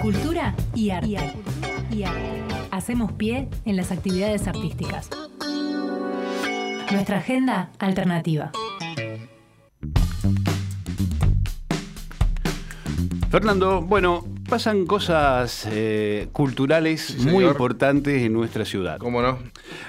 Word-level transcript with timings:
Cultura 0.00 0.54
y 0.74 0.90
arte. 0.90 1.08
Y 1.90 2.04
arte. 2.04 2.42
Hacemos 2.70 3.12
pie 3.12 3.48
en 3.66 3.76
las 3.76 3.92
actividades 3.92 4.48
artísticas. 4.48 5.10
Nuestra 6.90 7.18
agenda 7.18 7.70
alternativa. 7.78 8.50
Fernando, 13.30 13.82
bueno, 13.82 14.24
pasan 14.48 14.86
cosas 14.86 15.68
eh, 15.70 16.28
culturales 16.32 17.16
Sí, 17.18 17.28
muy 17.28 17.44
importantes 17.44 18.22
en 18.22 18.32
nuestra 18.32 18.64
ciudad. 18.64 18.96
¿Cómo 18.98 19.20
no? 19.20 19.38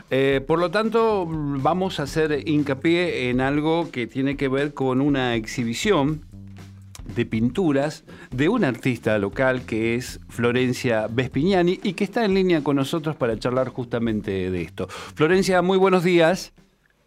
Eh, 0.09 0.43
por 0.45 0.59
lo 0.59 0.71
tanto, 0.71 1.25
vamos 1.25 2.01
a 2.01 2.03
hacer 2.03 2.47
hincapié 2.47 3.29
en 3.29 3.39
algo 3.39 3.89
que 3.91 4.07
tiene 4.07 4.35
que 4.35 4.49
ver 4.49 4.73
con 4.73 4.99
una 4.99 5.35
exhibición 5.35 6.25
de 7.15 7.25
pinturas 7.25 8.03
de 8.31 8.49
una 8.49 8.67
artista 8.67 9.17
local 9.17 9.65
que 9.65 9.95
es 9.95 10.19
Florencia 10.29 11.07
Vespignani 11.09 11.79
y 11.83 11.93
que 11.93 12.03
está 12.03 12.25
en 12.25 12.33
línea 12.33 12.63
con 12.63 12.75
nosotros 12.75 13.15
para 13.15 13.37
charlar 13.37 13.69
justamente 13.69 14.49
de 14.49 14.61
esto. 14.61 14.87
Florencia, 14.87 15.61
muy 15.61 15.77
buenos 15.77 16.03
días. 16.03 16.53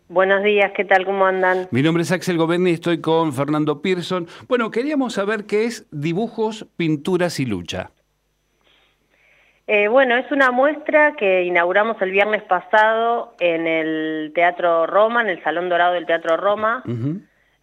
Buenos 0.09 0.43
días, 0.43 0.73
¿qué 0.77 0.85
tal? 0.85 1.05
¿Cómo 1.07 1.25
andan? 1.25 1.67
Mi 1.71 1.83
nombre 1.83 2.03
es 2.03 2.13
Axel 2.13 2.37
Govendi 2.37 2.71
y 2.71 2.75
estoy 2.75 3.01
con 3.01 3.33
Fernando 3.33 3.81
Pearson. 3.81 4.27
Bueno, 4.49 4.71
queríamos 4.71 5.15
saber 5.15 5.45
qué 5.45 5.65
es 5.65 5.87
dibujos, 5.91 6.67
pinturas 6.77 7.41
y 7.41 7.47
lucha. 7.47 7.91
Eh, 9.67 9.89
bueno, 9.89 10.15
es 10.17 10.31
una 10.31 10.51
muestra 10.51 11.15
que 11.17 11.45
inauguramos 11.45 12.01
el 12.03 12.11
viernes 12.11 12.43
pasado 12.43 13.35
en 13.41 13.67
el 13.67 14.33
Teatro 14.35 14.87
Roma, 14.87 15.23
en 15.23 15.31
el 15.31 15.43
Salón 15.43 15.71
Dorado 15.71 15.95
del 15.95 16.05
Teatro 16.05 16.37
Roma. 16.37 16.83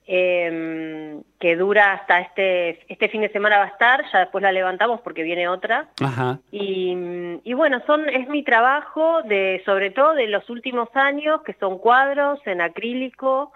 Eh, 0.07 1.19
que 1.39 1.55
dura 1.55 1.93
hasta 1.93 2.19
este, 2.19 2.79
este 2.91 3.09
fin 3.09 3.21
de 3.21 3.29
semana 3.29 3.57
va 3.59 3.63
a 3.65 3.67
estar, 3.67 4.03
ya 4.11 4.19
después 4.19 4.41
la 4.41 4.51
levantamos 4.51 5.01
porque 5.01 5.23
viene 5.23 5.47
otra. 5.47 5.87
Ajá. 6.03 6.39
Y, 6.51 7.39
y 7.43 7.53
bueno, 7.53 7.81
son, 7.85 8.09
es 8.09 8.27
mi 8.27 8.43
trabajo 8.43 9.21
de, 9.23 9.61
sobre 9.65 9.91
todo 9.91 10.13
de 10.13 10.27
los 10.27 10.49
últimos 10.49 10.89
años, 10.95 11.41
que 11.43 11.53
son 11.53 11.77
cuadros 11.77 12.39
en 12.45 12.61
acrílico, 12.61 13.53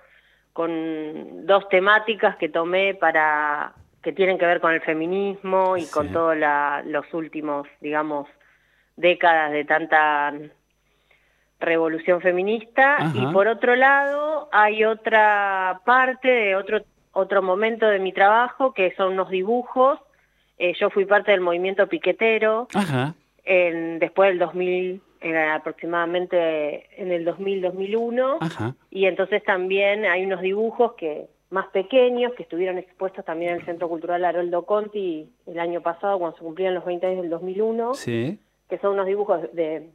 con 0.53 1.45
dos 1.45 1.67
temáticas 1.69 2.37
que 2.37 2.47
tomé 2.47 2.93
para 2.93 3.73
que 4.01 4.13
tienen 4.13 4.37
que 4.37 4.45
ver 4.45 4.61
con 4.61 4.71
el 4.71 4.81
feminismo 4.81 5.75
y 5.75 5.81
Sí. 5.81 5.91
con 5.91 6.13
todos 6.13 6.37
los 6.85 7.13
últimos, 7.13 7.67
digamos, 7.81 8.27
décadas 8.95 9.51
de 9.51 9.65
tanta 9.65 10.31
revolución 11.59 12.21
feminista. 12.21 12.95
Ajá. 12.97 13.13
Y 13.17 13.33
por 13.33 13.47
otro 13.47 13.75
lado, 13.75 14.49
hay 14.51 14.83
otra 14.83 15.81
parte 15.85 16.27
de 16.27 16.55
otro, 16.55 16.81
otro 17.13 17.41
momento 17.41 17.87
de 17.87 17.99
mi 17.99 18.11
trabajo, 18.13 18.73
que 18.73 18.93
son 18.95 19.13
unos 19.13 19.29
dibujos. 19.29 19.99
Eh, 20.57 20.73
yo 20.79 20.89
fui 20.89 21.05
parte 21.05 21.31
del 21.31 21.41
movimiento 21.41 21.87
piquetero 21.87 22.67
Ajá. 22.73 23.13
en, 23.43 23.99
después 23.99 24.29
del 24.29 24.39
2000, 24.39 25.01
en, 25.21 25.35
aproximadamente 25.35 27.01
en 27.01 27.11
el 27.11 27.25
2000-2001. 27.25 28.37
Ajá. 28.41 28.75
Y 28.89 29.05
entonces 29.05 29.43
también 29.43 30.05
hay 30.05 30.25
unos 30.25 30.41
dibujos 30.41 30.93
que 30.93 31.27
más 31.49 31.67
pequeños 31.67 32.33
que 32.33 32.43
estuvieron 32.43 32.77
expuestos 32.77 33.23
también 33.23 33.51
en 33.51 33.59
el 33.59 33.65
Centro 33.65 33.87
Cultural 33.87 34.25
Haroldo 34.25 34.63
Conti 34.65 35.29
el 35.45 35.59
año 35.59 35.81
pasado 35.81 36.17
cuando 36.19 36.37
se 36.37 36.43
cumplían 36.43 36.73
los 36.73 36.83
20 36.85 37.05
años 37.05 37.21
del 37.21 37.29
2001, 37.29 37.93
Sí. 37.93 38.39
que 38.67 38.77
son 38.79 38.93
unos 38.93 39.05
dibujos 39.05 39.41
de 39.53 39.89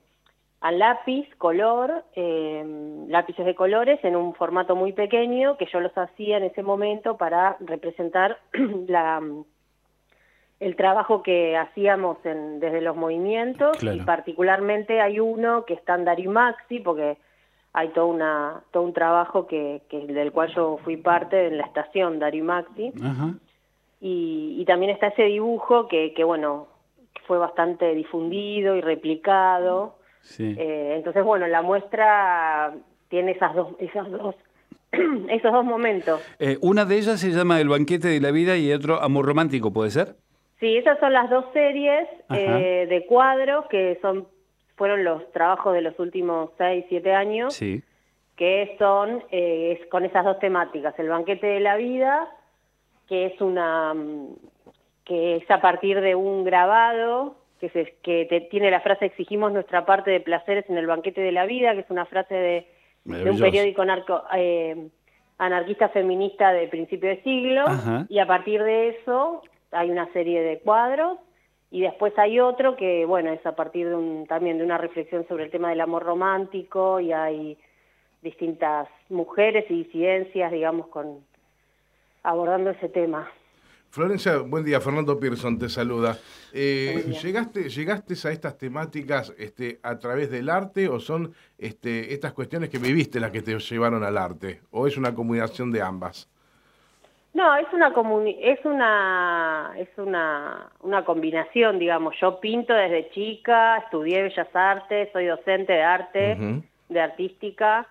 a 0.63 0.73
lápiz, 0.73 1.27
color, 1.39 2.05
eh, 2.15 2.63
lápices 3.09 3.47
de 3.47 3.55
colores 3.55 3.99
en 4.05 4.15
un 4.15 4.35
formato 4.35 4.77
muy 4.77 4.93
pequeño 4.93 5.57
que 5.57 5.67
yo 5.67 5.81
los 5.81 5.97
hacía 5.97 6.37
en 6.37 6.45
ese 6.45 6.63
momento 6.63 7.17
para 7.17 7.57
representar 7.61 8.39
la, 8.87 9.23
el 10.61 10.77
trabajo 10.77 11.23
que 11.23 11.57
hacíamos 11.57 12.19
en- 12.27 12.61
desde 12.61 12.83
los 12.83 12.95
movimientos 12.95 13.79
Claro. 13.79 13.97
y 13.97 14.01
particularmente 14.01 15.01
hay 15.01 15.19
uno 15.19 15.65
que 15.65 15.75
está 15.75 15.95
en 15.95 16.05
Darimaxi 16.05 16.81
porque 16.81 17.17
hay 17.73 17.89
todo, 17.91 18.09
una, 18.09 18.63
todo 18.73 18.83
un 18.83 18.93
trabajo 18.93 19.47
que, 19.47 19.81
que 19.89 20.01
del 20.07 20.33
cual 20.33 20.53
yo 20.55 20.79
fui 20.85 20.99
parte 20.99 21.47
en 21.47 21.57
la 21.57 21.65
estación 21.65 22.19
Darimaxi 22.19 22.93
Ajá. 23.03 23.33
y, 24.01 24.57
y 24.61 24.65
también 24.67 24.91
está 24.93 25.07
ese 25.07 25.23
dibujo 25.23 25.89
que, 25.89 26.13
que, 26.13 26.25
bueno, 26.25 26.67
fue 27.27 27.39
bastante 27.39 27.95
difundido 27.95 28.77
y 28.77 28.81
replicado. 28.83 29.95
Sí. 30.23 30.55
Eh, 30.59 30.95
entonces, 30.97 31.25
bueno, 31.25 31.47
la 31.47 31.63
muestra 31.63 32.75
tiene 33.09 33.33
esas 33.33 33.55
dos, 33.55 33.75
esas 33.79 34.11
dos, 34.11 34.35
esos 34.93 35.53
dos 35.53 35.65
momentos. 35.65 36.21
Eh, 36.39 36.59
una 36.61 36.85
de 36.85 36.97
ellas 36.97 37.21
se 37.21 37.31
llama 37.31 37.61
El 37.61 37.69
banquete 37.69 38.09
de 38.09 38.21
la 38.21 38.31
vida 38.31 38.57
y 38.57 38.73
otro 38.73 39.01
Amor 39.03 39.27
romántico, 39.27 39.73
¿puede 39.73 39.91
ser? 39.91 40.17
Sí, 40.61 40.77
esas 40.77 40.99
son 41.01 41.13
las 41.13 41.31
dos 41.31 41.47
series 41.55 42.07
eh, 42.31 42.87
de 42.89 43.07
cuadros 43.07 43.65
que 43.71 43.99
son 44.03 44.29
fueron 44.77 45.05
los 45.05 45.31
trabajos 45.33 45.75
de 45.75 45.83
los 45.83 45.99
últimos 45.99 46.51
seis, 46.57 46.87
siete 46.89 47.13
años, 47.13 47.53
Sí. 47.55 47.83
que 48.37 48.77
son 48.79 49.23
eh, 49.31 49.79
es 49.79 49.87
con 49.89 50.05
esas 50.07 50.25
dos 50.25 50.39
temáticas, 50.39 50.99
el 50.99 51.09
banquete 51.09 51.47
de 51.47 51.61
la 51.61 51.77
vida, 51.77 52.29
que 53.07 53.27
es 53.27 53.41
una 53.41 53.93
mm, 53.95 54.37
que 55.05 55.37
es 55.37 55.51
a 55.51 55.61
partir 55.61 56.01
de 56.01 56.15
un 56.15 56.45
grabado 56.45 57.37
que 57.61 57.69
se, 57.71 57.95
que 58.03 58.25
te- 58.27 58.41
tiene 58.43 58.71
la 58.71 58.81
frase 58.81 59.05
exigimos 59.07 59.53
nuestra 59.53 59.85
parte 59.85 60.11
de 60.11 60.21
placeres 60.21 60.69
en 60.71 60.79
el 60.79 60.87
banquete 60.87 61.21
de 61.21 61.33
la 61.33 61.45
vida, 61.47 61.75
que 61.75 61.81
es 61.81 61.91
una 61.91 62.07
frase 62.07 62.35
de, 62.35 62.67
de 63.05 63.31
un 63.31 63.39
periódico 63.39 63.85
narco- 63.85 64.25
eh, 64.35 64.89
anarquista 65.39 65.89
feminista 65.91 66.53
de 66.53 66.69
principio 66.69 67.09
de 67.11 67.23
siglo, 67.23 67.63
Ajá. 67.67 68.07
y 68.09 68.19
a 68.19 68.27
partir 68.27 68.63
de 68.63 68.89
eso 68.89 69.43
hay 69.73 69.91
una 69.91 70.11
serie 70.13 70.43
de 70.43 70.59
cuadros 70.61 71.19
y 71.71 71.83
después 71.83 72.19
hay 72.19 72.41
otro 72.41 72.75
que, 72.77 73.05
bueno, 73.05 73.31
es 73.33 73.45
a 73.47 73.55
partir 73.55 73.89
de 73.89 73.95
un, 73.95 74.27
también 74.27 74.59
de 74.59 74.65
una 74.65 74.79
reflexión 74.79 75.27
sobre 75.29 75.45
el 75.45 75.51
tema 75.51 75.71
del 75.71 75.81
amor 75.83 76.03
romántico 76.03 76.99
y 76.99 77.13
hay 77.13 77.57
distintas 78.23 78.89
mujeres 79.09 79.65
y 79.71 79.85
disidencias, 79.85 80.51
digamos, 80.51 80.89
con 80.89 81.21
abordando 82.23 82.71
ese 82.71 82.89
tema. 82.89 83.31
Florencia, 83.91 84.39
buen 84.39 84.65
día. 84.65 84.81
Fernando 84.81 85.19
Pearson 85.19 85.59
te 85.59 85.69
saluda. 85.69 86.17
Eh. 86.53 87.13
¿llegaste, 87.23 87.69
¿Llegaste 87.69 88.15
a 88.29 88.31
estas 88.31 88.57
temáticas 88.57 89.35
este, 89.37 89.81
a 89.83 89.99
través 89.99 90.31
del 90.31 90.49
arte 90.49 90.89
o 90.89 91.01
son 91.01 91.33
este, 91.59 92.15
estas 92.15 92.33
cuestiones 92.33 92.71
que 92.71 92.79
viviste 92.79 93.19
las 93.19 93.33
que 93.33 93.43
te 93.43 93.59
llevaron 93.59 94.05
al 94.05 94.17
arte? 94.17 94.61
¿O 94.71 94.87
es 94.87 94.97
una 94.97 95.13
combinación 95.13 95.73
de 95.73 95.83
ambas? 95.83 96.29
No, 97.35 97.57
es 97.57 97.67
una 97.73 97.93
comuni- 97.93 98.39
es 98.41 98.65
una 98.65 99.73
es 99.77 99.89
una 99.97 100.69
una 100.81 101.05
combinación, 101.05 101.79
digamos. 101.79 102.15
Yo 102.21 102.41
pinto 102.41 102.73
desde 102.73 103.11
chica, 103.11 103.79
estudié 103.79 104.23
bellas 104.23 104.49
artes, 104.55 105.09
soy 105.13 105.27
docente 105.27 105.73
de 105.73 105.83
arte, 105.83 106.63
de 106.89 107.01
artística 107.01 107.87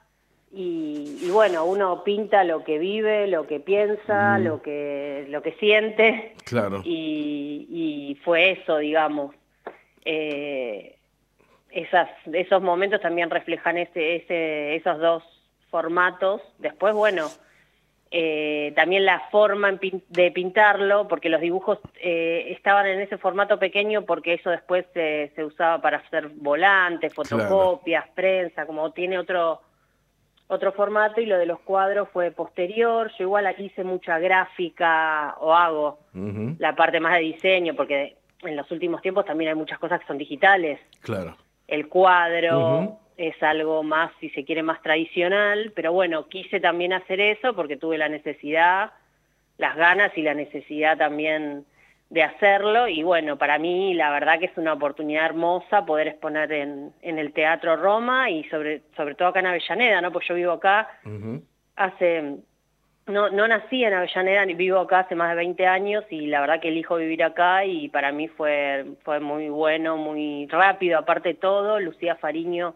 y, 0.51 1.19
y 1.21 1.29
bueno, 1.29 1.65
uno 1.65 2.03
pinta 2.03 2.43
lo 2.43 2.63
que 2.63 2.79
vive, 2.79 3.27
lo 3.27 3.45
que 3.45 3.59
piensa, 3.59 4.39
lo 4.39 4.61
que 4.61 5.25
lo 5.29 5.41
que 5.41 5.51
siente 5.53 6.35
Claro. 6.45 6.81
y, 6.83 7.67
y 7.69 8.15
fue 8.23 8.51
eso, 8.51 8.77
digamos. 8.77 9.35
Eh, 10.05 10.95
esas, 11.69 12.09
esos 12.33 12.61
momentos 12.63 12.99
también 13.01 13.29
reflejan 13.29 13.77
ese, 13.77 14.15
ese, 14.15 14.75
esos 14.75 14.97
dos 14.99 15.23
formatos. 15.69 16.41
Después, 16.57 16.95
bueno, 16.95 17.27
eh, 18.09 18.73
también 18.75 19.05
la 19.05 19.19
forma 19.29 19.71
de 20.07 20.31
pintarlo, 20.31 21.07
porque 21.07 21.29
los 21.29 21.41
dibujos 21.41 21.77
eh, 22.01 22.47
estaban 22.49 22.87
en 22.87 23.01
ese 23.01 23.19
formato 23.19 23.59
pequeño 23.59 24.03
porque 24.05 24.33
eso 24.33 24.49
después 24.49 24.85
se, 24.95 25.31
se 25.35 25.45
usaba 25.45 25.79
para 25.79 25.97
hacer 25.97 26.29
volantes, 26.29 27.13
fotocopias, 27.13 28.07
prensa, 28.15 28.65
como 28.65 28.91
tiene 28.93 29.19
otro 29.19 29.61
otro 30.49 30.71
formato 30.73 31.21
y 31.21 31.27
lo 31.27 31.37
de 31.37 31.45
los 31.45 31.59
cuadros 31.59 32.09
fue 32.09 32.31
posterior. 32.31 33.11
Yo 33.17 33.25
igual 33.25 33.45
aquí 33.45 33.65
hice 33.65 33.83
mucha 33.83 34.17
gráfica 34.17 35.35
o 35.39 35.53
hago 35.53 35.99
la 36.57 36.75
parte 36.75 36.99
más 36.99 37.13
de 37.13 37.19
diseño, 37.19 37.75
porque 37.75 38.17
en 38.41 38.55
los 38.55 38.69
últimos 38.71 39.01
tiempos 39.01 39.25
también 39.25 39.49
hay 39.49 39.55
muchas 39.55 39.77
cosas 39.77 39.99
que 40.01 40.07
son 40.07 40.17
digitales. 40.17 40.79
Claro. 41.01 41.37
El 41.67 41.87
cuadro 41.87 42.97
es 43.15 43.41
algo 43.43 43.83
más, 43.83 44.11
si 44.19 44.31
se 44.31 44.43
quiere, 44.43 44.63
más 44.63 44.81
tradicional, 44.81 45.71
pero 45.75 45.93
bueno, 45.93 46.27
quise 46.27 46.59
también 46.59 46.93
hacer 46.93 47.19
eso 47.19 47.53
porque 47.53 47.77
tuve 47.77 47.99
la 47.99 48.09
necesidad, 48.09 48.91
las 49.59 49.75
ganas 49.75 50.17
y 50.17 50.23
la 50.23 50.33
necesidad 50.33 50.97
también 50.97 51.65
de 52.09 52.23
hacerlo 52.23 52.87
y 52.87 53.03
bueno, 53.03 53.37
para 53.37 53.59
mí 53.59 53.93
la 53.93 54.09
verdad 54.11 54.39
que 54.39 54.45
es 54.45 54.57
una 54.57 54.73
oportunidad 54.73 55.25
hermosa 55.25 55.85
poder 55.85 56.07
exponer 56.07 56.51
en, 56.51 56.91
en 57.01 57.19
el 57.19 57.33
Teatro 57.33 57.75
Roma 57.75 58.31
y 58.31 58.43
sobre, 58.45 58.81
sobre 58.97 59.13
todo 59.13 59.27
acá 59.27 59.41
en 59.41 59.45
Avellaneda, 59.47 60.01
¿no? 60.01 60.11
Pues 60.11 60.27
yo 60.27 60.33
vivo 60.33 60.51
acá 60.53 60.87
hace 61.75 62.37
no 63.05 63.29
no 63.29 63.47
nací 63.47 63.83
en 63.83 63.93
Avellaneda 63.93 64.45
ni 64.45 64.53
vivo 64.55 64.79
acá 64.79 64.99
hace 64.99 65.15
más 65.15 65.29
de 65.29 65.35
20 65.35 65.65
años 65.67 66.03
y 66.09 66.27
la 66.27 66.41
verdad 66.41 66.59
que 66.59 66.67
elijo 66.69 66.95
vivir 66.95 67.23
acá 67.23 67.65
y 67.65 67.89
para 67.89 68.11
mí 68.11 68.27
fue 68.27 68.85
fue 69.03 69.19
muy 69.19 69.49
bueno 69.49 69.95
muy 69.97 70.47
rápido 70.47 70.97
aparte 70.97 71.29
de 71.29 71.35
todo 71.35 71.79
Lucía 71.79 72.15
Fariño 72.15 72.75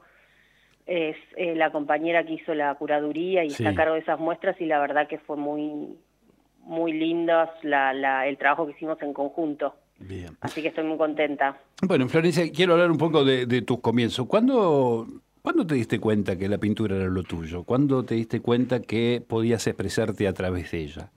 es 0.85 1.15
eh, 1.37 1.55
la 1.55 1.71
compañera 1.71 2.23
que 2.23 2.33
hizo 2.33 2.53
la 2.53 2.73
curaduría 2.75 3.43
y 3.43 3.49
Sí. 3.51 3.63
está 3.63 3.69
a 3.69 3.75
cargo 3.75 3.93
de 3.95 4.01
esas 4.01 4.19
muestras 4.19 4.59
y 4.59 4.65
la 4.65 4.79
verdad 4.79 5.07
que 5.07 5.17
fue 5.19 5.37
muy 5.37 5.95
muy 6.63 6.93
lindas 6.93 7.49
la, 7.61 7.93
la, 7.93 8.27
el 8.27 8.37
trabajo 8.37 8.65
que 8.65 8.73
hicimos 8.73 9.01
en 9.01 9.13
conjunto 9.13 9.75
Bien. 9.99 10.35
Así 10.41 10.61
que 10.61 10.69
estoy 10.69 10.83
muy 10.83 10.97
contenta. 10.97 11.57
Bueno, 11.81 12.07
Florencia, 12.09 12.43
quiero 12.51 12.73
hablar 12.73 12.91
un 12.91 12.97
poco 12.97 13.23
de, 13.23 13.45
de 13.45 13.61
tus 13.61 13.79
comienzos. 13.79 14.27
¿Cuándo, 14.27 15.07
¿Cuándo 15.41 15.65
te 15.65 15.75
diste 15.75 15.99
cuenta 15.99 16.37
que 16.37 16.47
la 16.47 16.57
pintura 16.57 16.95
era 16.95 17.05
lo 17.05 17.23
tuyo? 17.23 17.63
¿Cuándo 17.63 18.03
te 18.03 18.15
diste 18.15 18.41
cuenta 18.41 18.81
que 18.81 19.21
podías 19.27 19.65
expresarte 19.67 20.27
a 20.27 20.33
través 20.33 20.71
de 20.71 20.77
ella? 20.79 21.09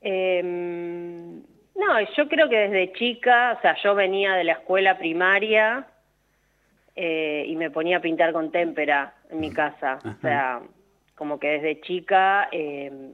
Em, 0.00 1.38
no, 1.74 2.00
yo 2.16 2.28
creo 2.28 2.48
que 2.48 2.56
desde 2.56 2.92
chica, 2.92 3.56
o 3.58 3.60
sea, 3.62 3.76
yo 3.82 3.94
venía 3.94 4.34
de 4.34 4.44
la 4.44 4.52
escuela 4.52 4.98
primaria 4.98 5.86
eh, 6.96 7.44
y 7.46 7.56
me 7.56 7.70
ponía 7.70 7.98
a 7.98 8.00
pintar 8.00 8.32
con 8.32 8.50
témpera 8.50 9.14
en 9.30 9.40
mi 9.40 9.50
casa. 9.50 9.98
O 10.04 10.20
sea, 10.20 10.60
como 11.14 11.38
que 11.38 11.48
desde 11.48 11.80
chica 11.80 12.48
em, 12.52 13.12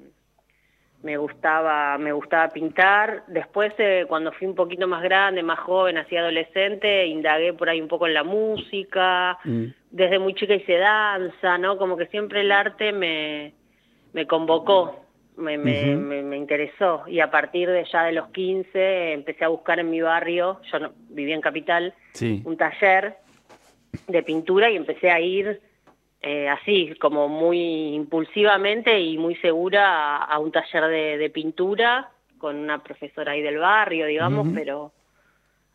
me 1.03 1.17
gustaba 1.17 1.97
me 1.99 2.13
gustaba 2.13 2.49
pintar. 2.49 3.23
Después, 3.29 3.73
eh, 3.79 4.05
cuando 4.09 4.33
fui 4.33 4.47
un 4.47 4.55
poquito 4.55 4.87
más 4.89 5.03
grande, 5.03 5.43
más 5.43 5.59
joven, 5.61 5.97
así 5.99 6.17
adolescente, 6.17 7.07
indagué 7.07 7.53
por 7.53 7.69
ahí 7.69 7.81
un 7.81 7.89
poco 7.89 8.07
en 8.07 8.15
la 8.15 8.25
música. 8.25 9.39
Mm. 9.45 9.67
Desde 9.91 10.19
muy 10.19 10.35
chica 10.35 10.55
hice 10.55 10.77
danza, 10.77 11.57
¿no? 11.59 11.79
Como 11.79 11.97
que 11.97 12.07
siempre 12.07 12.41
el 12.41 12.51
arte 12.53 12.93
me, 12.93 13.55
me 14.13 14.27
convocó, 14.27 15.05
me, 15.37 15.57
me, 15.57 15.95
me, 15.97 16.23
me 16.23 16.37
interesó. 16.37 17.05
Y 17.07 17.21
a 17.21 17.31
partir 17.31 17.71
de 17.71 17.85
ya 17.85 18.05
de 18.05 18.13
los 18.13 18.29
15 18.29 19.13
empecé 19.13 19.45
a 19.45 19.49
buscar 19.49 19.79
en 19.79 19.91
mi 19.91 20.01
barrio, 20.01 20.61
yo 20.71 20.79
no, 20.81 20.93
vivía 21.11 21.35
en 21.37 21.41
Capital, 21.41 21.95
Sí. 22.13 22.43
un 22.45 22.57
taller 22.57 23.19
de 24.09 24.23
pintura 24.25 24.69
y 24.71 24.77
empecé 24.77 25.11
a 25.11 25.21
ir 25.21 25.61
eh, 26.21 26.49
así, 26.49 26.95
como 27.01 27.29
muy 27.29 27.95
impulsivamente 27.95 28.99
y 29.01 29.19
muy 29.19 29.37
segura 29.37 30.17
a, 30.17 30.25
a 30.25 30.39
un 30.39 30.51
taller 30.51 30.85
de, 30.89 31.19
de 31.19 31.31
pintura 31.31 32.11
con 32.39 32.57
una 32.57 32.83
profesora 32.83 33.33
ahí 33.33 33.43
del 33.43 33.59
barrio, 33.59 34.07
digamos, 34.07 34.49
pero 34.55 34.93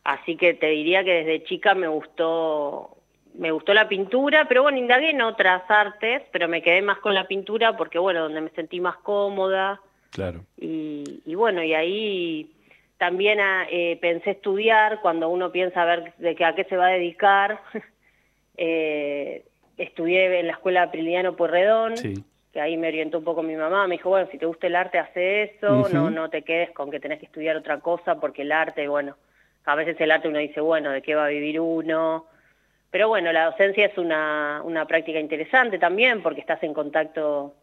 así 0.04 0.36
que 0.38 0.54
te 0.54 0.68
diría 0.68 1.04
que 1.04 1.24
desde 1.24 1.44
chica 1.44 1.76
me 1.76 1.88
gustó 1.88 2.98
me 3.36 3.52
gustó 3.52 3.74
la 3.74 3.88
pintura, 3.90 4.46
pero 4.48 4.62
bueno, 4.62 4.78
indagué 4.78 5.10
en 5.10 5.22
otras 5.22 5.64
artes, 5.68 6.22
pero 6.32 6.48
me 6.48 6.62
quedé 6.62 6.82
más 6.84 7.00
con 7.00 7.16
la 7.16 7.28
pintura 7.28 7.76
porque 7.76 7.98
bueno, 7.98 8.22
donde 8.22 8.42
me 8.42 8.50
sentí 8.52 8.80
más 8.80 8.98
cómoda, 8.98 9.82
Claro. 10.12 10.46
y, 10.58 11.22
y 11.26 11.34
bueno, 11.36 11.64
y 11.64 11.74
ahí 11.74 12.52
también 12.98 13.40
ah, 13.40 13.66
eh, 13.72 13.98
pensé 14.00 14.32
estudiar, 14.32 15.02
cuando 15.02 15.30
uno 15.30 15.52
piensa 15.52 15.82
a 15.82 15.86
ver 15.86 16.14
de 16.18 16.36
qué, 16.36 16.46
a 16.46 16.54
qué 16.54 16.64
se 16.66 16.78
va 16.78 16.88
a 16.88 16.92
dedicar, 16.92 17.60
eh, 18.58 19.44
estudié 19.78 20.40
en 20.40 20.48
la 20.48 20.54
escuela 20.54 20.92
Priliano 20.92 21.36
Pueyrredón, 21.36 21.98
Sí. 21.98 22.24
que 22.52 22.62
ahí 22.62 22.78
me 22.78 22.88
orientó 22.88 23.18
un 23.20 23.24
poco 23.24 23.42
mi 23.42 23.56
mamá, 23.56 23.88
me 23.88 23.96
dijo, 23.96 24.10
bueno, 24.10 24.28
si 24.32 24.38
te 24.38 24.46
gusta 24.46 24.68
el 24.68 24.76
arte, 24.76 25.00
hace 25.00 25.44
eso, 25.44 25.90
no, 25.90 26.10
no 26.10 26.30
te 26.30 26.44
quedes 26.44 26.72
con 26.72 26.92
que 26.92 27.00
tenés 27.00 27.20
que 27.20 27.26
estudiar 27.26 27.56
otra 27.56 27.80
cosa, 27.80 28.20
porque 28.20 28.44
el 28.44 28.52
arte, 28.52 28.88
bueno, 28.88 29.18
a 29.66 29.76
veces 29.76 30.00
el 30.00 30.12
arte 30.12 30.28
uno 30.28 30.40
dice, 30.40 30.62
bueno, 30.62 30.92
¿de 30.92 31.02
qué 31.02 31.16
va 31.16 31.26
a 31.26 31.30
vivir 31.30 31.60
uno? 31.60 32.28
Pero 32.92 33.08
bueno, 33.08 33.32
la 33.32 33.46
docencia 33.46 33.88
es 33.88 33.98
una, 33.98 34.62
una 34.64 34.86
práctica 34.86 35.20
interesante 35.20 35.80
también, 35.80 36.22
porque 36.22 36.42
estás 36.42 36.62
en 36.62 36.76
contacto 36.76 37.56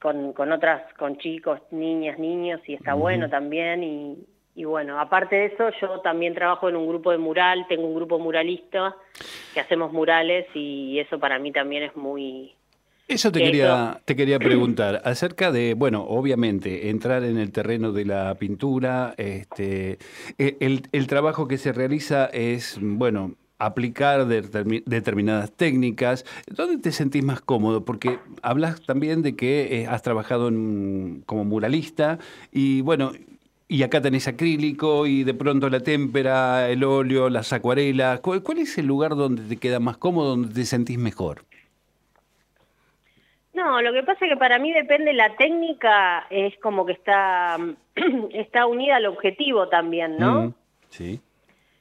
con, 0.00 0.32
con 0.32 0.50
otras, 0.50 0.92
con 0.94 1.16
chicos, 1.18 1.60
niñas, 1.70 2.18
niños, 2.18 2.60
y 2.66 2.74
está 2.74 2.94
bueno 2.94 3.30
también. 3.30 3.84
Y, 3.84 4.18
y 4.54 4.64
bueno, 4.64 5.00
aparte 5.00 5.36
de 5.36 5.46
eso, 5.46 5.70
yo 5.80 6.00
también 6.00 6.34
trabajo 6.34 6.68
en 6.68 6.76
un 6.76 6.86
grupo 6.88 7.10
de 7.10 7.18
mural, 7.18 7.66
tengo 7.68 7.86
un 7.86 7.94
grupo 7.94 8.18
muralista 8.18 8.94
que 9.52 9.60
hacemos 9.60 9.92
murales 9.92 10.46
y 10.54 10.98
eso 10.98 11.18
para 11.18 11.38
mí 11.38 11.52
también 11.52 11.82
es 11.84 11.96
muy... 11.96 12.54
Eso 13.06 13.30
te 13.30 13.40
Que 13.40 13.44
quería, 13.46 14.00
te 14.06 14.16
quería 14.16 14.38
preguntar 14.38 15.02
acerca 15.04 15.52
de, 15.52 15.74
bueno, 15.74 16.04
obviamente, 16.04 16.88
entrar 16.88 17.22
en 17.24 17.36
el 17.36 17.52
terreno 17.52 17.92
de 17.92 18.06
la 18.06 18.34
pintura, 18.36 19.12
este, 19.18 19.98
e- 20.38 20.56
el, 20.60 20.88
el 20.92 21.06
trabajo 21.06 21.46
que 21.46 21.58
se 21.58 21.72
realiza 21.74 22.26
es, 22.32 22.78
bueno, 22.80 23.32
aplicar 23.58 24.22
determi- 24.26 24.82
determinadas 24.86 25.52
técnicas. 25.52 26.24
¿Dónde 26.46 26.78
te 26.78 26.92
sentís 26.92 27.22
más 27.22 27.42
cómodo? 27.42 27.84
Porque 27.84 28.18
hablas 28.40 28.80
también 28.86 29.20
de 29.20 29.36
que 29.36 29.82
eh, 29.82 29.86
has 29.86 30.02
trabajado 30.02 30.48
en- 30.48 31.22
como 31.26 31.44
muralista 31.44 32.18
y, 32.52 32.80
bueno, 32.80 33.12
y 33.74 33.82
acá 33.82 34.00
tenés 34.00 34.28
acrílico 34.28 35.04
y 35.04 35.24
de 35.24 35.34
pronto 35.34 35.68
la 35.68 35.80
témpera, 35.80 36.70
el 36.70 36.84
óleo, 36.84 37.28
las 37.28 37.52
acuarelas. 37.52 38.20
¿Cuál, 38.20 38.40
cuál 38.40 38.58
es 38.58 38.78
el 38.78 38.86
lugar 38.86 39.16
donde 39.16 39.42
te 39.42 39.56
queda 39.56 39.80
más 39.80 39.96
cómodo, 39.96 40.28
donde 40.28 40.54
te 40.54 40.64
sentís 40.64 40.96
mejor? 40.96 41.42
No, 43.52 43.82
lo 43.82 43.92
que 43.92 44.04
pasa 44.04 44.26
es 44.26 44.30
que 44.30 44.36
para 44.36 44.60
mí 44.60 44.72
depende 44.72 45.12
la 45.12 45.34
técnica, 45.34 46.24
es 46.30 46.56
como 46.58 46.86
que 46.86 46.92
está, 46.92 47.58
está 48.32 48.66
unida 48.66 48.94
al 48.94 49.06
objetivo 49.06 49.66
también, 49.68 50.18
¿no? 50.18 50.42
Mm, 50.42 50.54
sí. 50.90 51.20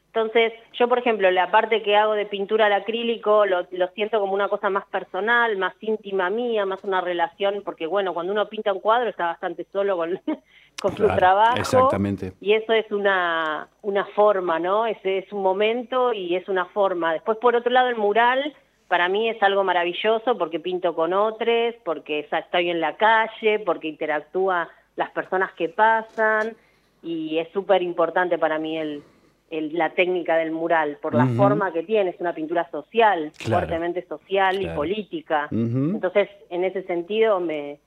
Entonces, 0.07 0.53
yo, 0.73 0.87
por 0.87 0.97
ejemplo, 0.97 1.29
la 1.29 1.51
parte 1.51 1.83
que 1.83 1.95
hago 1.95 2.13
de 2.13 2.25
pintura 2.25 2.65
al 2.65 2.73
acrílico 2.73 3.45
lo, 3.45 3.67
lo 3.69 3.87
siento 3.89 4.19
como 4.19 4.33
una 4.33 4.47
cosa 4.47 4.71
más 4.71 4.85
personal, 4.87 5.57
más 5.57 5.75
íntima 5.79 6.31
mía, 6.31 6.65
más 6.65 6.83
una 6.83 7.01
relación, 7.01 7.61
porque 7.63 7.85
bueno, 7.85 8.15
cuando 8.15 8.31
uno 8.31 8.49
pinta 8.49 8.73
un 8.73 8.79
cuadro 8.79 9.11
está 9.11 9.27
bastante 9.27 9.67
solo 9.71 9.95
con, 9.95 10.19
con 10.81 10.95
su 10.97 11.05
trabajo. 11.07 11.57
exactamente. 11.57 12.33
Y 12.41 12.53
eso 12.53 12.73
es 12.73 12.91
una, 12.91 13.67
una 13.81 14.05
forma, 14.07 14.59
¿no? 14.59 14.85
Ese 14.85 15.19
es 15.19 15.31
un 15.31 15.41
momento 15.41 16.11
y 16.13 16.35
es 16.35 16.47
una 16.49 16.65
forma. 16.65 17.13
Después, 17.13 17.37
por 17.37 17.55
otro 17.55 17.71
lado, 17.71 17.87
el 17.89 17.95
mural 17.95 18.53
para 18.89 19.07
mí 19.09 19.29
es 19.29 19.41
algo 19.41 19.63
maravilloso 19.63 20.37
porque 20.37 20.59
pinto 20.59 20.93
con 20.93 21.13
otros, 21.13 21.73
porque 21.85 22.27
estoy 22.29 22.69
en 22.69 22.81
la 22.81 22.95
calle, 22.97 23.59
porque 23.59 23.87
interactúa 23.87 24.69
las 24.97 25.09
personas 25.11 25.51
que 25.53 25.69
pasan 25.69 26.55
y 27.01 27.37
es 27.39 27.47
súper 27.53 27.81
importante 27.81 28.37
para 28.37 28.59
mí 28.59 28.77
el, 28.77 29.01
el- 29.49 29.73
la 29.77 29.89
técnica 29.91 30.35
del 30.37 30.51
mural, 30.51 30.97
por 31.01 31.15
la 31.15 31.25
forma 31.27 31.71
que 31.71 31.83
tiene, 31.83 32.09
es 32.11 32.19
una 32.19 32.33
pintura 32.33 32.69
social, 32.71 33.31
Claro. 33.37 33.65
fuertemente 33.65 34.05
social 34.07 34.57
Claro. 34.57 34.73
y 34.73 34.75
política. 34.75 35.47
Entonces, 35.51 36.29
en 36.49 36.63
ese 36.63 36.83
sentido 36.83 37.39
me, 37.39 37.79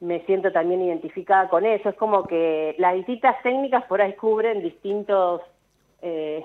me 0.00 0.20
siento 0.26 0.52
también 0.52 0.82
identificada 0.82 1.48
con 1.48 1.64
eso. 1.64 1.88
Es 1.88 1.96
como 1.96 2.26
que 2.26 2.74
las 2.78 2.94
distintas 2.94 3.40
técnicas 3.42 3.84
por 3.84 4.02
ahí 4.02 4.12
cubren 4.14 4.62
distintos 4.62 5.40
eh, 6.02 6.44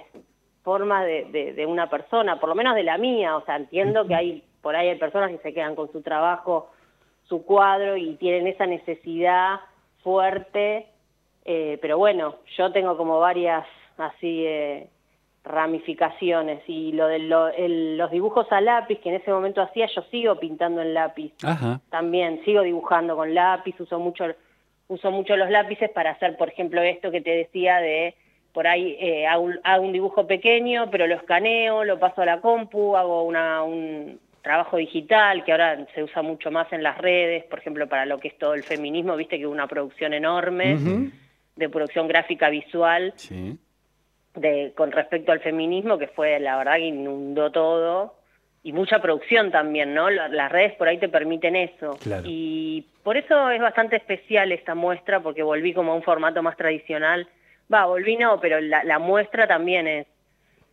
formas 0.63 1.05
de, 1.05 1.25
de- 1.25 1.53
de 1.53 1.65
una 1.65 1.89
persona, 1.89 2.39
por 2.39 2.49
lo 2.49 2.55
menos 2.55 2.75
de 2.75 2.83
la 2.83 2.97
mía. 2.97 3.35
O 3.35 3.45
sea, 3.45 3.55
entiendo 3.57 4.05
que 4.07 4.15
hay 4.15 4.43
por 4.61 4.75
ahí 4.75 4.89
hay 4.89 4.97
personas 4.99 5.31
que 5.31 5.37
se 5.39 5.53
quedan 5.53 5.75
con 5.75 5.91
su 5.91 6.01
trabajo, 6.01 6.69
su 7.23 7.45
cuadro 7.45 7.95
y 7.97 8.15
tienen 8.15 8.47
esa 8.47 8.65
necesidad 8.65 9.59
fuerte. 10.03 10.87
eh, 11.45 11.77
pero 11.81 11.97
bueno, 11.97 12.35
yo 12.57 12.71
tengo 12.71 12.95
como 12.97 13.19
varias 13.19 13.65
así 13.97 14.45
eh, 14.45 14.87
ramificaciones 15.43 16.61
y 16.67 16.91
lo 16.91 17.07
de 17.07 17.19
lo- 17.19 17.47
el- 17.49 17.97
los 17.97 18.11
dibujos 18.11 18.47
a 18.51 18.61
lápiz 18.61 18.99
que 18.99 19.09
en 19.09 19.15
ese 19.15 19.31
momento 19.31 19.61
hacía, 19.61 19.87
yo 19.87 20.01
sigo 20.11 20.35
pintando 20.39 20.81
en 20.81 20.93
lápiz 20.93 21.33
Ajá. 21.43 21.81
también 21.89 22.41
sigo 22.45 22.61
dibujando 22.61 23.15
con 23.15 23.33
lápiz, 23.33 23.75
uso 23.79 23.99
mucho, 23.99 24.25
uso 24.87 25.11
mucho 25.11 25.35
los 25.37 25.49
lápices 25.49 25.89
para 25.91 26.11
hacer, 26.11 26.37
por 26.37 26.49
ejemplo, 26.49 26.81
esto 26.81 27.11
que 27.11 27.21
te 27.21 27.31
decía 27.31 27.77
de 27.77 28.15
por 28.53 28.67
ahí 28.67 28.97
eh, 28.99 29.27
hago, 29.27 29.43
un- 29.43 29.59
hago 29.63 29.83
un 29.85 29.93
dibujo 29.93 30.25
pequeño, 30.27 30.89
pero 30.89 31.07
lo 31.07 31.15
escaneo, 31.15 31.83
lo 31.83 31.99
paso 31.99 32.21
a 32.21 32.25
la 32.25 32.41
compu, 32.41 32.95
hago 32.97 33.23
una, 33.23 33.61
un 33.63 34.19
trabajo 34.41 34.77
digital 34.77 35.43
que 35.43 35.51
ahora 35.51 35.85
se 35.93 36.03
usa 36.03 36.21
mucho 36.21 36.49
más 36.49 36.71
en 36.73 36.81
las 36.81 36.97
redes, 36.97 37.43
por 37.45 37.59
ejemplo, 37.59 37.87
para 37.87 38.05
lo 38.05 38.19
que 38.19 38.29
es 38.29 38.37
todo 38.37 38.55
el 38.55 38.63
feminismo, 38.63 39.15
viste 39.15 39.37
que 39.37 39.45
una 39.45 39.67
producción 39.67 40.13
enorme 40.13 40.77
de 41.55 41.69
producción 41.69 42.07
gráfica 42.07 42.49
visual 42.49 43.13
Sí. 43.17 43.57
De, 44.35 44.73
con 44.75 44.91
respecto 44.91 45.31
al 45.31 45.39
feminismo, 45.39 45.97
que 45.97 46.07
fue 46.07 46.39
la 46.39 46.57
verdad 46.57 46.75
que 46.75 46.85
inundó 46.87 47.51
todo, 47.51 48.15
y 48.63 48.73
mucha 48.73 49.01
producción 49.01 49.51
también, 49.51 49.93
¿no? 49.93 50.09
La- 50.09 50.27
Las 50.27 50.51
redes 50.51 50.73
por 50.73 50.87
ahí 50.87 50.97
te 50.97 51.09
permiten 51.09 51.55
eso. 51.55 51.97
Claro. 52.03 52.23
Y 52.25 52.85
por 53.03 53.17
eso 53.17 53.49
es 53.51 53.61
bastante 53.61 53.95
especial 53.95 54.51
esta 54.51 54.75
muestra, 54.75 55.19
porque 55.21 55.43
volví 55.43 55.73
como 55.73 55.93
a 55.93 55.95
un 55.95 56.03
formato 56.03 56.43
más 56.43 56.57
tradicional. 56.57 57.27
Va, 57.73 57.85
volví 57.85 58.17
no, 58.17 58.39
pero 58.39 58.59
la, 58.59 58.83
la 58.83 58.99
muestra 58.99 59.47
también 59.47 59.87
es, 59.87 60.07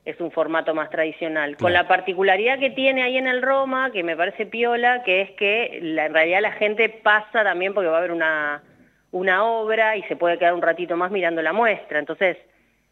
es 0.05 0.21
un 0.21 0.31
formato 0.31 0.75
más 0.75 0.91
tradicional. 0.91 1.57
Con 1.57 1.73
la 1.73 1.87
particularidad 1.89 2.59
que 2.59 2.71
tiene 2.71 3.03
ahí 3.03 3.19
en 3.19 3.27
el 3.29 3.43
Roma, 3.43 3.91
que 3.93 4.03
me 4.03 4.17
parece 4.17 4.47
piola, 4.47 5.03
que 5.05 5.21
es 5.23 5.31
que 5.33 5.79
la- 5.83 6.07
en 6.07 6.15
realidad 6.15 6.41
la 6.43 6.53
gente 6.53 6.89
pasa 6.89 7.45
también 7.45 7.73
porque 7.75 7.89
va 7.89 7.97
a 7.97 7.99
haber 7.99 8.13
una, 8.13 8.63
una 9.13 9.45
obra 9.45 9.97
y 9.97 10.03
se 10.05 10.17
puede 10.17 10.39
quedar 10.39 10.55
un 10.55 10.63
ratito 10.63 10.97
más 10.97 11.11
mirando 11.11 11.41
la 11.43 11.53
muestra. 11.53 11.99
Entonces, 11.99 12.37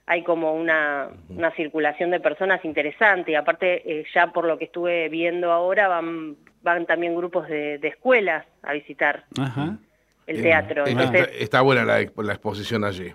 hay 0.06 0.22
como 0.22 0.52
una, 0.54 1.08
una 1.30 1.50
circulación 1.52 2.10
de 2.10 2.20
personas 2.20 2.64
interesante 2.64 3.32
y 3.32 3.34
aparte 3.36 4.00
eh, 4.00 4.04
ya 4.14 4.32
por 4.32 4.44
lo 4.46 4.58
que 4.58 4.66
estuve 4.66 5.08
viendo 5.08 5.50
ahora 5.50 5.88
van, 5.88 6.36
van 6.62 6.86
también 6.86 7.16
grupos 7.16 7.48
de, 7.48 7.78
de 7.78 7.88
escuelas 7.88 8.44
a 8.62 8.72
visitar 8.74 9.24
Ajá. 9.38 9.78
el 10.26 10.38
Eh, 10.38 10.42
teatro. 10.42 10.86
Está, 10.86 11.04
Entonces, 11.04 11.28
está 11.38 11.60
buena 11.62 11.84
la, 11.84 12.06
la 12.16 12.32
exposición 12.32 12.84
allí. 12.84 13.12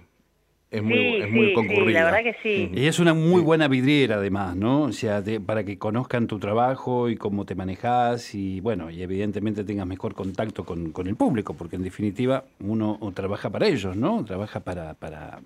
es 0.71 0.81
muy, 0.83 0.97
Sí, 0.97 1.17
es 1.21 1.29
muy 1.31 1.47
sí, 1.47 1.53
concurrida. 1.53 1.85
sí, 1.87 1.93
la 1.93 2.03
verdad 2.05 2.23
que 2.23 2.35
sí. 2.41 2.69
Y 2.73 2.87
es 2.87 2.99
una 2.99 3.13
muy 3.13 3.41
buena 3.41 3.67
vidriera 3.67 4.15
además, 4.15 4.55
¿no? 4.55 4.83
O 4.83 4.91
sea, 4.91 5.21
de- 5.21 5.39
para 5.39 5.63
que 5.63 5.77
conozcan 5.77 6.25
tu 6.25 6.39
trabajo 6.39 7.07
y 7.09 7.15
cómo 7.17 7.45
te 7.45 7.53
manejas 7.53 8.33
y 8.33 8.61
bueno, 8.61 8.89
y 8.89 9.03
evidentemente 9.03 9.63
tengas 9.63 9.85
mejor 9.85 10.15
contacto 10.15 10.63
con, 10.65 10.91
con 10.91 11.05
el 11.07 11.15
público, 11.15 11.53
porque 11.53 11.75
en 11.75 11.83
definitiva 11.83 12.45
uno 12.59 12.97
trabaja 13.13 13.49
para 13.51 13.67
ellos, 13.67 13.95
¿no? 13.95 14.25
Trabaja 14.25 14.59
para, 14.59 14.93
para 14.95 15.39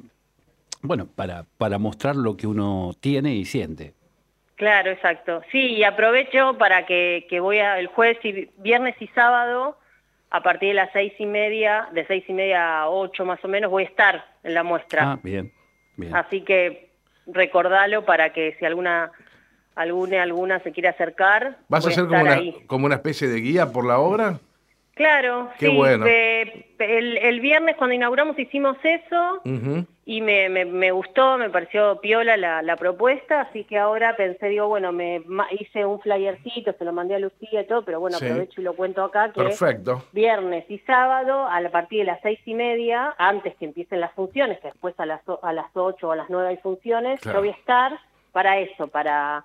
bueno, 0.83 1.07
para, 1.07 1.45
para 1.57 1.79
mostrar 1.79 2.15
lo 2.15 2.37
que 2.37 2.45
uno 2.45 2.91
tiene 2.99 3.33
y 3.33 3.45
siente. 3.45 3.93
Claro, 4.55 4.91
exacto. 4.91 5.41
Sí, 5.51 5.59
y 5.59 5.83
aprovecho 5.83 6.57
para 6.57 6.85
que, 6.85 7.25
que 7.29 7.39
voy 7.39 7.57
a, 7.57 7.79
el 7.79 7.87
jueves 7.87 8.17
y 8.23 8.49
viernes 8.57 8.95
y 8.99 9.07
sábado, 9.07 9.77
a 10.29 10.43
partir 10.43 10.69
de 10.69 10.75
las 10.75 10.91
seis 10.93 11.13
y 11.17 11.25
media, 11.25 11.87
de 11.93 12.05
seis 12.05 12.23
y 12.27 12.33
media 12.33 12.81
a 12.81 12.89
ocho 12.89 13.25
más 13.25 13.43
o 13.43 13.47
menos, 13.47 13.71
voy 13.71 13.83
a 13.83 13.87
estar 13.87 14.25
en 14.43 14.53
la 14.53 14.63
muestra. 14.63 15.13
Ah, 15.13 15.19
bien, 15.23 15.51
bien. 15.95 16.15
Así 16.15 16.41
que 16.41 16.91
recordalo 17.25 18.05
para 18.05 18.31
que 18.31 18.55
si 18.59 18.65
alguna 18.65 19.11
alguna 19.75 20.21
alguna 20.21 20.59
se 20.59 20.71
quiere 20.71 20.89
acercar, 20.89 21.57
¿Vas 21.67 21.85
a 21.85 21.89
hacer 21.89 22.05
como 22.05 22.17
estar 22.17 22.25
una, 22.25 22.33
ahí. 22.35 22.63
como 22.67 22.85
una 22.85 22.95
especie 22.95 23.27
de 23.27 23.39
guía 23.39 23.71
por 23.71 23.85
la 23.85 23.97
obra? 23.97 24.39
Claro, 24.95 25.49
Qué 25.57 25.67
sí. 25.69 25.75
bueno. 25.75 26.05
el, 26.05 27.17
el 27.17 27.39
viernes 27.39 27.75
cuando 27.77 27.95
inauguramos 27.95 28.37
hicimos 28.37 28.77
eso 28.83 29.41
y 30.05 30.21
me, 30.21 30.49
me, 30.49 30.65
me 30.65 30.91
gustó, 30.91 31.37
me 31.39 31.49
pareció 31.49 31.99
piola 31.99 32.37
la, 32.37 32.61
la 32.61 32.75
propuesta, 32.75 33.41
así 33.41 33.63
que 33.63 33.79
ahora 33.79 34.15
pensé, 34.15 34.49
digo, 34.49 34.67
bueno, 34.67 34.91
me 34.91 35.23
hice 35.59 35.83
un 35.85 35.99
flyercito, 35.99 36.73
se 36.77 36.85
lo 36.85 36.93
mandé 36.93 37.15
a 37.15 37.19
Lucía 37.19 37.61
y 37.61 37.65
todo, 37.65 37.83
pero 37.83 37.99
bueno, 37.99 38.17
Sí. 38.19 38.25
aprovecho 38.27 38.61
y 38.61 38.63
lo 38.65 38.73
cuento 38.75 39.03
acá 39.03 39.31
que 39.33 39.41
Perfecto. 39.41 40.03
viernes 40.11 40.69
y 40.69 40.77
sábado 40.79 41.47
a 41.47 41.59
la 41.59 41.71
partir 41.71 41.99
de 42.01 42.05
las 42.05 42.21
seis 42.21 42.39
y 42.45 42.53
media, 42.53 43.15
antes 43.17 43.55
que 43.55 43.65
empiecen 43.65 43.99
las 43.99 44.11
funciones, 44.13 44.59
que 44.59 44.67
después 44.67 44.93
a 44.99 45.07
las, 45.07 45.21
a 45.41 45.53
las 45.53 45.65
ocho 45.73 46.09
o 46.09 46.11
a 46.11 46.15
las 46.15 46.29
nueve 46.29 46.49
hay 46.49 46.57
funciones, 46.57 47.19
Claro. 47.21 47.39
yo 47.39 47.41
voy 47.41 47.49
a 47.49 47.57
estar 47.59 47.99
para 48.31 48.59
eso, 48.59 48.87
para 48.89 49.43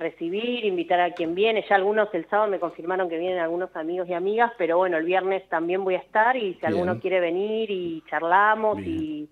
recibir, 0.00 0.64
invitar 0.64 1.00
a 1.00 1.12
quien 1.12 1.34
viene. 1.34 1.64
Ya 1.68 1.76
algunos 1.76 2.08
el 2.14 2.28
sábado 2.28 2.50
me 2.50 2.58
confirmaron 2.58 3.08
que 3.08 3.18
vienen 3.18 3.38
algunos 3.38 3.74
amigos 3.76 4.08
y 4.08 4.14
amigas, 4.14 4.50
pero 4.58 4.78
bueno, 4.78 4.96
el 4.96 5.04
viernes 5.04 5.48
también 5.48 5.84
voy 5.84 5.94
a 5.94 5.98
estar 5.98 6.36
y 6.36 6.54
si 6.54 6.66
alguno 6.66 6.98
quiere 6.98 7.20
venir 7.20 7.70
y 7.70 8.02
charlamos 8.08 8.78
y 8.80 9.28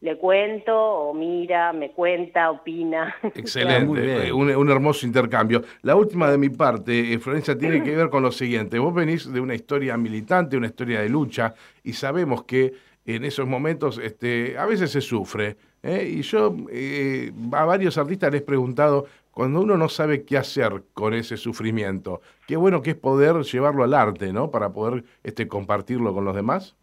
le 0.00 0.16
cuento 0.18 0.76
o 0.76 1.14
mira, 1.14 1.72
me 1.72 1.90
cuenta, 1.90 2.50
opina. 2.50 3.14
Excelente, 3.34 3.86
Muy 3.86 4.00
bien. 4.00 4.32
un, 4.32 4.54
un 4.54 4.70
hermoso 4.70 5.06
intercambio. 5.06 5.62
La 5.82 5.96
última 5.96 6.30
de 6.30 6.38
mi 6.38 6.50
parte, 6.50 7.12
eh, 7.12 7.18
Florencia, 7.18 7.58
tiene 7.58 7.82
que 7.82 7.96
ver 7.96 8.08
con 8.08 8.22
lo 8.22 8.30
siguiente. 8.30 8.78
Vos 8.78 8.94
venís 8.94 9.32
de 9.32 9.40
una 9.40 9.54
historia 9.54 9.96
militante, 9.96 10.56
una 10.56 10.66
historia 10.68 11.00
de 11.00 11.08
lucha, 11.08 11.54
y 11.82 11.94
sabemos 11.94 12.44
que 12.44 12.72
en 13.06 13.24
esos 13.24 13.46
momentos 13.46 13.98
este, 13.98 14.56
a 14.58 14.66
veces 14.66 14.90
se 14.90 15.00
sufre. 15.00 15.56
¿eh? 15.82 16.06
Y 16.18 16.22
yo 16.22 16.54
eh, 16.70 17.32
a 17.52 17.64
varios 17.64 17.98
artistas 17.98 18.32
les 18.32 18.42
he 18.42 18.44
preguntado, 18.44 19.06
cuando 19.34 19.60
uno 19.60 19.76
no 19.76 19.88
sabe 19.88 20.24
qué 20.24 20.36
hacer 20.38 20.82
con 20.92 21.12
ese 21.12 21.36
sufrimiento, 21.36 22.20
qué 22.46 22.56
bueno 22.56 22.82
que 22.82 22.90
es 22.90 22.96
poder 22.96 23.42
llevarlo 23.42 23.82
al 23.84 23.94
arte, 23.94 24.32
¿no? 24.32 24.50
Para 24.50 24.72
poder 24.72 25.04
este, 25.24 25.48
compartirlo 25.48 26.14
con 26.14 26.24
los 26.24 26.34
demás. 26.36 26.76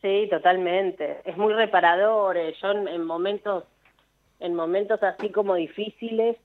Sí, 0.00 0.28
totalmente. 0.30 1.18
Es 1.24 1.36
muy 1.36 1.52
reparador. 1.54 2.36
eh, 2.36 2.54
Yo 2.62 2.70
en, 2.70 2.88
en 2.88 3.04
momentos, 3.04 3.64
en 4.38 4.54
momentos 4.54 5.02
así 5.02 5.30
como 5.30 5.54
difíciles, 5.54 6.36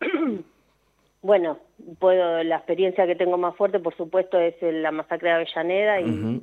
bueno, 1.22 1.58
puedo 1.98 2.42
la 2.44 2.56
experiencia 2.56 3.06
que 3.06 3.16
tengo 3.16 3.38
más 3.38 3.56
fuerte, 3.56 3.78
por 3.80 3.96
supuesto, 3.96 4.38
es 4.38 4.54
la 4.62 4.92
masacre 4.92 5.28
de 5.30 5.34
Avellaneda 5.34 6.00
y, 6.00 6.42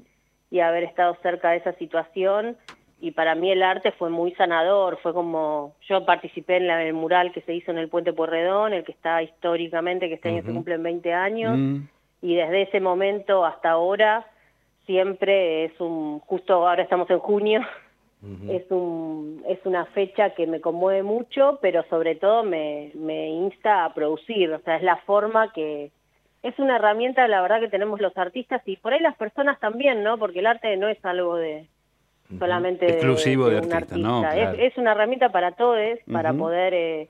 y 0.51 0.59
haber 0.59 0.83
estado 0.83 1.15
cerca 1.21 1.51
de 1.51 1.57
esa 1.57 1.73
situación. 1.73 2.57
Y 3.01 3.11
para 3.11 3.33
mí 3.35 3.49
el 3.51 3.63
arte 3.63 3.91
fue 3.93 4.09
muy 4.09 4.31
sanador. 4.35 4.97
Fue 5.01 5.13
como 5.13 5.73
yo 5.87 6.05
participé 6.05 6.57
en 6.57 6.67
la- 6.67 6.83
el 6.83 6.93
mural 6.93 7.31
que 7.31 7.41
se 7.41 7.53
hizo 7.53 7.71
en 7.71 7.77
el 7.77 7.87
Puente 7.89 8.11
Porredón, 8.13 8.73
el 8.73 8.83
que 8.83 8.91
está 8.91 9.21
históricamente, 9.23 10.07
que 10.09 10.15
este 10.15 10.29
año 10.29 10.41
se 10.43 10.51
cumplen 10.53 10.83
20 10.83 11.13
años 11.13 11.57
Mm. 11.57 11.77
y 12.21 12.35
desde 12.35 12.63
ese 12.63 12.79
momento 12.81 13.45
hasta 13.45 13.69
ahora 13.71 14.25
siempre 14.85 15.65
es 15.65 15.79
un 15.79 16.19
justo 16.19 16.53
ahora 16.67 16.83
estamos 16.83 17.09
en 17.09 17.19
junio 17.19 17.61
es 18.49 18.69
un 18.69 19.41
es 19.47 19.59
una 19.65 19.85
fecha 19.85 20.31
que 20.31 20.45
me 20.45 20.59
conmueve 20.59 21.03
mucho 21.03 21.57
pero 21.61 21.83
sobre 21.89 22.15
todo 22.15 22.43
me, 22.43 22.91
me 22.95 23.29
insta 23.29 23.85
a 23.85 23.93
producir 23.93 24.51
o 24.51 24.59
sea 24.59 24.75
es 24.75 24.83
la 24.83 24.97
forma 24.97 25.53
que 25.53 25.91
es 26.43 26.57
una 26.59 26.75
herramienta 26.75 27.25
la 27.29 27.41
verdad 27.41 27.61
que 27.61 27.69
tenemos 27.69 28.01
los 28.01 28.17
artistas 28.17 28.61
y 28.65 28.75
por 28.75 28.91
ahí 28.93 28.99
las 28.99 29.15
personas 29.15 29.57
también 29.61 30.03
no 30.03 30.17
porque 30.17 30.39
el 30.39 30.47
arte 30.47 30.75
no 30.75 30.89
es 30.89 31.03
algo 31.05 31.37
de 31.37 31.65
solamente 32.37 32.85
de- 32.85 32.91
Exclusivo 32.93 33.49
de 33.49 33.59
un 33.59 33.73
artista, 33.73 33.97
¿no? 33.97 34.21
Es- 34.23 34.33
Claro. 34.33 34.57
es, 34.59 34.77
una 34.77 34.91
herramienta 34.91 35.29
para 35.29 35.53
todos 35.53 35.77
para 36.11 36.33
poder 36.33 36.73
eh, 36.73 37.09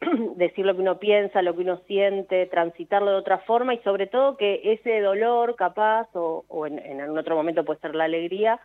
decir 0.36 0.64
lo 0.66 0.74
que 0.74 0.80
uno 0.82 0.98
piensa, 0.98 1.42
lo 1.42 1.54
que 1.54 1.62
uno 1.62 1.78
siente, 1.86 2.46
transitarlo 2.46 3.10
de 3.10 3.16
otra 3.16 3.38
forma 3.38 3.74
y 3.74 3.78
sobre 3.78 4.06
todo 4.06 4.36
que 4.36 4.60
ese 4.64 5.00
dolor 5.00 5.54
capaz 5.56 6.08
o, 6.14 6.44
o 6.48 6.66
en, 6.66 6.78
en 6.78 7.00
algún 7.00 7.18
otro 7.18 7.36
momento 7.36 7.64
puede 7.64 7.80
ser 7.80 7.94
la 7.94 8.04
alegría, 8.04 8.58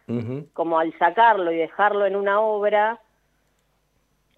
como 0.53 0.79
al 0.79 0.97
sacarlo 0.97 1.51
y 1.51 1.57
dejarlo 1.57 2.05
en 2.05 2.15
una 2.15 2.39
obra, 2.41 3.00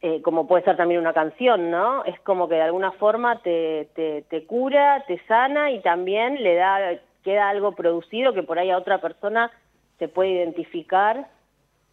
eh, 0.02 0.22
como 0.22 0.48
puede 0.48 0.64
ser 0.64 0.78
también 0.78 1.00
una 1.02 1.14
canción, 1.14 1.72
¿no? 1.72 2.04
Es 2.06 2.20
como 2.22 2.48
que 2.48 2.56
de 2.56 2.62
alguna 2.62 2.92
forma 2.94 3.40
te, 3.42 3.90
te, 3.96 4.22
te 4.24 4.46
cura, 4.46 5.04
te 5.08 5.20
sana 5.28 5.72
y 5.72 5.80
también 5.82 6.44
le 6.44 6.56
da, 6.56 6.80
queda 7.24 7.50
algo 7.50 7.72
producido 7.74 8.34
que 8.34 8.44
por 8.44 8.60
ahí 8.60 8.70
a 8.70 8.78
otra 8.78 9.00
persona 9.00 9.52
se 9.98 10.08
puede 10.08 10.32
identificar 10.32 11.28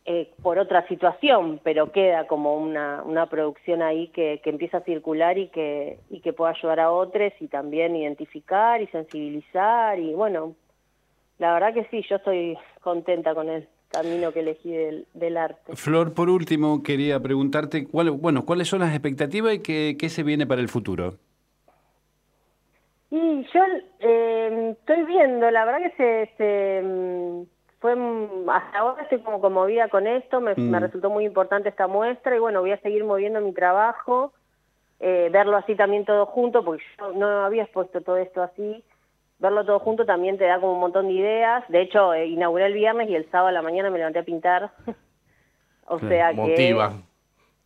eh, 0.05 0.31
por 0.43 0.59
otra 0.59 0.87
situación, 0.89 1.61
pero 1.63 1.93
queda 1.93 2.27
como 2.27 2.57
una, 2.57 3.03
una 3.05 3.27
producción 3.27 3.83
ahí 3.83 4.09
que, 4.09 4.41
que 4.43 4.51
empieza 4.51 4.79
a 4.79 4.85
circular 4.85 5.39
y 5.39 5.49
que, 5.49 5.99
y 6.11 6.21
que 6.21 6.33
pueda 6.33 6.51
ayudar 6.51 6.81
a 6.81 6.91
otros 6.91 7.33
y 7.39 7.47
también 7.47 7.95
identificar 7.95 8.83
y 8.83 8.89
sensibilizar 8.89 9.99
y 9.99 10.13
bueno, 10.13 10.55
la 11.39 11.55
verdad 11.55 11.75
que 11.75 11.85
sí, 11.85 12.05
yo 12.09 12.17
estoy 12.17 12.57
contenta 12.81 13.35
con 13.35 13.49
el 13.49 13.69
camino 13.91 14.33
que 14.33 14.41
elegí 14.41 14.73
del, 14.73 15.07
del 15.15 15.37
arte. 15.37 15.77
Flor, 15.77 16.15
por 16.15 16.31
último, 16.31 16.83
quería 16.83 17.21
preguntarte, 17.21 17.87
cuál, 17.87 18.11
bueno, 18.11 18.45
¿cuáles 18.45 18.69
son 18.69 18.81
las 18.81 18.91
expectativas 18.91 19.55
y 19.55 19.59
qué, 19.61 19.97
qué 19.99 20.09
se 20.09 20.23
viene 20.23 20.47
para 20.47 20.61
el 20.61 20.69
futuro? 20.69 21.15
Y 23.11 23.45
yo 23.53 23.61
eh, 24.01 24.77
estoy 24.79 25.05
viendo, 25.05 25.51
la 25.51 25.65
verdad 25.67 25.91
que 25.91 25.97
se, 25.97 26.37
se, 26.39 26.83
mm, 26.83 27.43
fue 27.83 27.95
mm, 27.97 28.49
hasta 28.49 28.79
ahora 28.79 29.03
estoy 29.03 29.19
como 29.19 29.41
conmovida 29.41 29.89
con 29.89 30.07
esto, 30.07 30.41
me, 30.41 30.55
Mm. 30.55 30.71
me 30.71 30.81
resultó 30.81 31.11
muy 31.11 31.27
importante 31.27 31.69
esta 31.69 31.89
muestra 31.89 32.35
y 32.35 32.39
bueno, 32.39 32.61
voy 32.61 32.71
a 32.71 32.81
seguir 32.81 33.05
moviendo 33.05 33.41
mi 33.41 33.53
trabajo, 33.53 34.33
eh, 35.01 35.29
verlo 35.33 35.57
así 35.57 35.75
también 35.75 36.05
todo 36.07 36.25
junto, 36.27 36.65
porque 36.65 36.85
yo 36.99 37.13
no 37.13 37.45
había 37.45 37.65
expuesto 37.65 38.01
todo 38.01 38.17
esto 38.17 38.41
así, 38.43 38.83
verlo 39.41 39.67
todo 39.67 39.81
junto 39.81 40.07
también 40.07 40.39
te 40.39 40.45
da 40.45 40.61
como 40.61 40.75
un 40.75 40.81
montón 40.81 41.09
de 41.09 41.15
ideas, 41.15 41.65
de 41.69 41.83
hecho 41.83 42.15
eh, 42.15 42.27
inauguré 42.29 42.67
el 42.67 42.75
viernes 42.75 43.11
y 43.11 43.17
el 43.17 43.29
sábado 43.31 43.49
a 43.49 43.53
la 43.53 43.63
mañana 43.63 43.91
me 43.91 43.99
levanté 43.99 44.21
a 44.21 44.25
pintar, 44.25 44.71
o 45.89 45.99
sea 45.99 46.33
que 46.33 46.75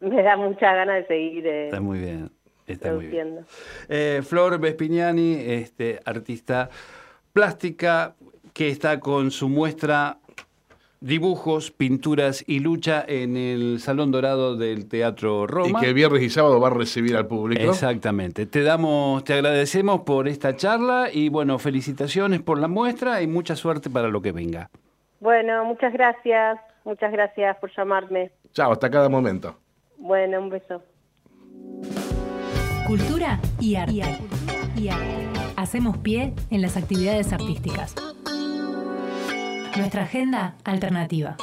me 0.01 0.23
da 0.23 0.37
muchas 0.37 0.75
ganas 0.75 0.97
de 0.97 1.07
seguir 1.07 1.47
eh, 1.47 1.65
Está 1.67 1.81
muy 1.81 1.99
bien, 1.99 2.31
está 2.67 2.93
muy 2.93 3.07
bien. 3.07 3.45
Eh, 3.89 4.23
Flor 4.23 4.59
Vespignani, 4.59 5.35
este, 5.35 6.01
artista 6.07 6.71
plástica, 7.35 8.15
que 8.57 8.71
está 8.71 9.01
con 9.01 9.31
su 9.33 9.51
muestra 9.51 10.17
Dibujos, 11.01 11.71
Pinturas 11.71 12.43
y 12.47 12.61
Lucha 12.61 13.05
en 13.07 13.37
el 13.37 13.81
Salón 13.81 14.11
Dorado 14.11 14.57
del 14.57 14.89
Teatro 14.89 15.45
Y 15.45 15.47
Roma. 15.47 15.81
que 15.83 15.93
viernes 15.93 16.23
y 16.23 16.31
sábado 16.31 16.59
va 16.59 16.69
a 16.69 16.71
recibir 16.71 17.19
al 17.19 17.27
público. 17.27 17.63
Exactamente. 17.63 18.47
Te 18.47 18.63
damos, 18.63 19.25
te 19.25 19.35
agradecemos 19.35 20.01
por 20.01 20.27
esta 20.27 20.57
charla 20.57 21.11
y 21.13 21.29
bueno, 21.29 21.59
felicitaciones 21.59 22.41
por 22.41 22.59
la 22.59 22.67
muestra 22.67 23.21
y 23.21 23.27
mucha 23.27 23.57
suerte 23.57 23.91
para 23.91 24.09
lo 24.09 24.23
que 24.23 24.33
venga. 24.33 24.71
Bueno, 25.21 25.67
muchas 25.67 25.93
gracias, 25.93 26.59
muchas 26.83 27.13
gracias 27.13 27.59
por 27.59 27.71
llamarme. 27.77 28.31
Chao, 28.55 28.73
hasta 28.73 28.91
cada 28.91 29.11
momento. 29.11 29.55
Bueno, 29.99 30.41
un 30.41 30.49
beso. 30.49 30.83
Cultura 32.87 33.39
y 33.61 33.75
arte. 33.77 34.19
Y 34.77 34.89
arte. 34.89 35.29
Hacemos 35.57 35.99
pie 35.99 36.33
en 36.51 36.63
las 36.63 36.79
actividades 36.79 37.35
artísticas. 37.35 37.95
Nuestra 39.77 40.05
agenda 40.05 40.55
alternativa. 40.65 41.37